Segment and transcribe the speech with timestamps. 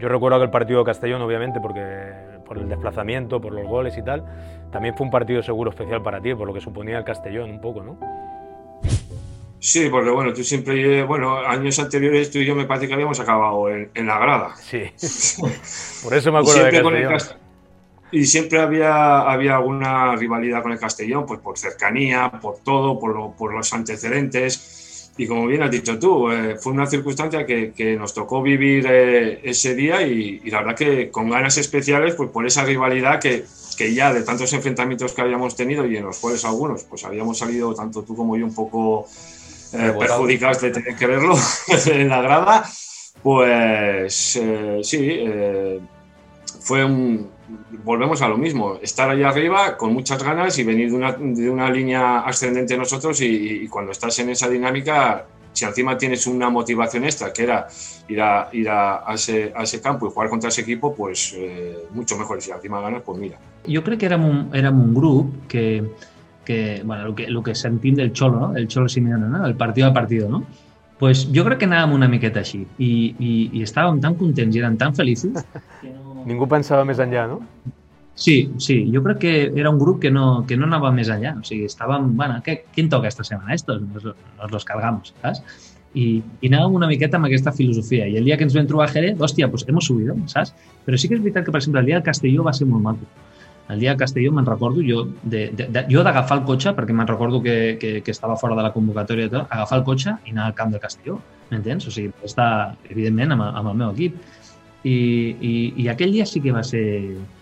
[0.00, 1.82] Yo recuerdo aquel partido de Castellón, obviamente, porque
[2.46, 4.24] por el desplazamiento, por los goles y tal,
[4.72, 7.60] también fue un partido seguro especial para ti, por lo que suponía el Castellón un
[7.60, 7.98] poco, ¿no?
[9.58, 13.20] Sí, porque bueno, tú siempre, bueno, años anteriores tú y yo me parece que habíamos
[13.20, 14.56] acabado en, la grada.
[14.56, 14.84] Sí,
[16.02, 17.38] por eso me acuerdo de Castellón.
[18.10, 23.36] y siempre había, había alguna rivalidad con el Castellón, pues por cercanía, por todo, por,
[23.36, 24.89] por los antecedentes.
[25.20, 28.86] Y como bien has dicho tú, eh, fue una circunstancia que, que nos tocó vivir
[28.88, 33.44] eh, ese día y, la verdad que con ganas especiales, pues por esa rivalidad que,
[33.76, 37.36] que, ya de tantos enfrentamientos que habíamos tenido y en los cuales algunos, pues habíamos
[37.36, 39.08] salido tanto tú como yo un poco
[39.74, 41.34] eh, perjudicados de tener que verlo
[41.86, 42.64] en la grada,
[43.22, 45.20] pues eh, sí,
[46.60, 47.30] fue un,
[47.84, 51.50] volvemos a lo mismo, estar allá arriba con muchas ganas y venir de una, de
[51.50, 57.04] una línea ascendente nosotros y, cuando estás en esa dinámica, si encima tienes una motivación
[57.04, 57.66] extra, que era
[58.08, 61.76] ir a, ir a, ese, a ese, campo y jugar contra ese equipo, pues eh,
[61.92, 62.38] mucho mejor.
[62.38, 63.38] Y si encima ganas, pues mira.
[63.66, 65.82] Jo crec que érem un, érem un grup que,
[66.44, 68.56] que, bueno, el que, el que sentim del Xolo, no?
[68.56, 69.46] el Xolo Simeone, no?
[69.46, 70.46] el partido a partido, no?
[71.00, 74.60] Pues jo crec que anàvem una miqueta així i, i, i estàvem tan contents i
[74.62, 75.40] eren tan feliços
[75.80, 77.40] que no, Ningú pensava més enllà, no?
[78.20, 81.32] Sí, sí, jo crec que era un grup que no, que no anava més enllà.
[81.40, 83.54] O sigui, estàvem, bueno, què, quin toca esta setmana?
[83.56, 85.40] Estos, nos, nos los cargamos, saps?
[85.96, 88.04] I, i anàvem una miqueta amb aquesta filosofia.
[88.06, 90.52] I el dia que ens vam trobar a Jerez, hòstia, pues hemos subido, saps?
[90.84, 92.84] Però sí que és veritat que, per exemple, el dia del Castelló va ser molt
[92.90, 93.08] maco.
[93.70, 96.94] El dia del Castelló me'n recordo, jo de, de, de, jo d'agafar el cotxe, perquè
[96.96, 100.16] me'n recordo que, que, que estava fora de la convocatòria i tot, agafar el cotxe
[100.26, 101.20] i anar al camp del Castelló,
[101.52, 101.86] m'entens?
[101.86, 102.50] O sigui, estar,
[102.90, 104.18] evidentment, amb, amb el meu equip
[104.82, 105.52] i, i,
[105.84, 106.82] i aquell dia sí que va ser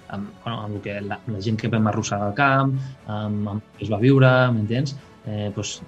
[0.08, 2.74] amb, bueno, amb que la, la gent que vam arrossegar al camp,
[3.06, 4.96] amb, amb que es va viure, m'entens?
[5.28, 5.78] Eh, pues,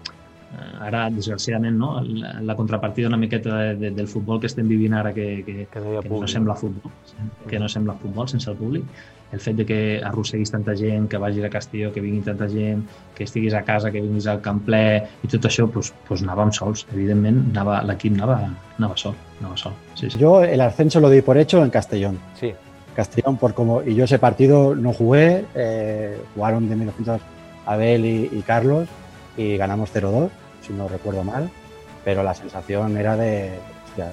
[0.81, 2.01] ara, desgraciadament, no?
[2.03, 5.67] la, la contrapartida una miqueta de, de, del futbol que estem vivint ara que, que,
[5.71, 6.93] que, no, que no sembla futbol,
[7.49, 8.85] que no sembla futbol sense el públic,
[9.31, 12.83] el fet de que arrosseguis tanta gent, que vagis a Castelló, que vingui tanta gent,
[13.15, 14.83] que estiguis a casa, que vinguis al camp ple
[15.23, 17.45] i tot això, pues, pues anàvem sols, evidentment,
[17.87, 18.41] l'equip anava,
[18.79, 19.77] anava sol, anava sol.
[19.95, 20.19] Sí, sí.
[20.19, 22.19] Yo el ascenso lo di por hecho en Castellón.
[22.41, 22.53] Sí.
[22.97, 27.21] Castellón, por como, y yo ese partido no jugué, eh, jugaron de 1900
[27.67, 28.89] Abel y, y Carlos
[29.37, 30.29] y ganamos 0-2,
[30.67, 31.51] si no recuerdo mal,
[32.05, 33.51] pero la sensación era de,
[33.87, 34.13] hostia,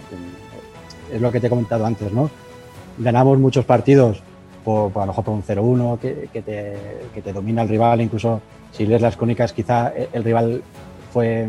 [1.11, 2.29] es lo que te he comentado antes, ¿no?
[2.97, 4.21] Ganamos muchos partidos
[4.63, 6.77] por, por a lo mejor por un 0-1, que, que, te,
[7.13, 8.41] que, te, domina el rival, incluso
[8.71, 10.61] si lees las crónicas quizá el rival
[11.13, 11.47] fue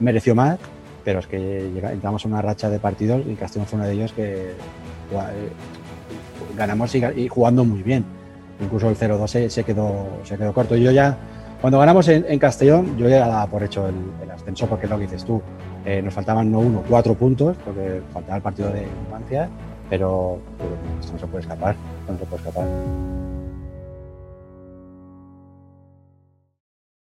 [0.00, 0.58] mereció más,
[1.04, 4.12] pero es que entramos en una racha de partidos y Castellón fue uno de ellos
[4.12, 5.50] que eh,
[6.56, 8.04] ganamos y, y jugando muy bien.
[8.60, 10.76] Incluso el 0-2 se, se, quedó, se quedó corto.
[10.76, 11.18] Yo ya,
[11.62, 15.04] cuando ganamos en, Castellón, yo ya daba por hecho el, ascenso, porque es lo que
[15.04, 15.40] dices tú.
[15.86, 19.48] Eh, nos faltaban no uno, cuatro puntos, porque faltaba el partido de infancia
[19.92, 20.70] pero, pero
[21.12, 21.76] no se puede escapar,
[22.08, 22.64] no se puede escapar.